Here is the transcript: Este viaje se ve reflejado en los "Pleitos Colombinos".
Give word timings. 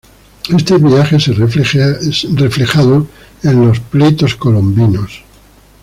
Este 0.57 0.79
viaje 0.79 1.19
se 1.19 1.31
ve 1.31 1.45
reflejado 2.35 3.05
en 3.43 3.67
los 3.67 3.79
"Pleitos 3.81 4.33
Colombinos". 4.35 5.21